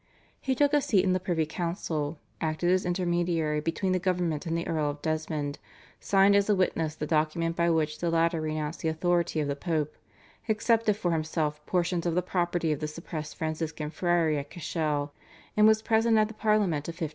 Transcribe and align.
He 0.39 0.55
took 0.55 0.73
a 0.73 0.81
seat 0.81 1.03
in 1.03 1.13
the 1.13 1.19
privy 1.19 1.45
council, 1.45 2.17
acted 2.41 2.71
as 2.71 2.85
intermediary 2.87 3.59
between 3.61 3.91
the 3.91 3.99
government 3.99 4.47
and 4.47 4.57
the 4.57 4.67
Earl 4.67 4.89
of 4.89 5.01
Desmond, 5.03 5.59
signed 5.99 6.35
as 6.35 6.49
a 6.49 6.55
witness 6.55 6.95
the 6.95 7.05
document 7.05 7.55
by 7.55 7.69
which 7.69 7.99
the 7.99 8.09
latter 8.09 8.41
renounced 8.41 8.79
the 8.81 8.87
authority 8.87 9.39
of 9.41 9.47
the 9.47 9.55
Pope, 9.55 9.95
accepted 10.49 10.95
for 10.97 11.11
himself 11.11 11.63
portions 11.67 12.07
of 12.07 12.15
the 12.15 12.23
property 12.23 12.71
of 12.71 12.79
the 12.79 12.87
suppressed 12.87 13.35
Franciscan 13.35 13.91
Friary 13.91 14.39
at 14.39 14.49
Cashel, 14.49 15.13
and 15.55 15.67
was 15.67 15.83
present 15.83 16.17
at 16.17 16.29
the 16.29 16.33
Parliament 16.33 16.87
of 16.87 16.93
1541. 16.93 17.09